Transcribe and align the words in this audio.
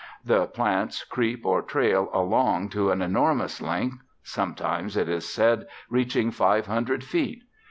The 0.25 0.47
plants 0.47 1.03
creep 1.03 1.45
or 1.45 1.61
trail 1.61 2.09
along 2.11 2.69
to 2.69 2.89
an 2.89 3.03
enormous 3.03 3.61
length, 3.61 3.99
sometimes, 4.23 4.97
it 4.97 5.07
is 5.07 5.29
said, 5.31 5.67
reaching 5.91 6.31
five 6.31 6.65
hundred 6.65 7.03
feet. 7.03 7.43